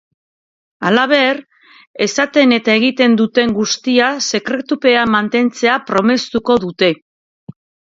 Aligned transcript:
Halaber, 0.87 1.41
esaten 2.05 2.55
eta 2.57 2.77
egiten 2.81 3.19
duten 3.21 3.53
guztia 3.59 4.09
sekretupean 4.31 5.15
mantentzea 5.19 5.79
promestuko 5.93 6.59
dute. 6.67 6.93